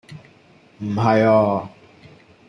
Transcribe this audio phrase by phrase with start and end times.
[0.79, 1.69] 唔係啊